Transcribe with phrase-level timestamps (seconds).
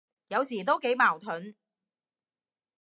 [0.29, 1.55] 有時都幾矛盾，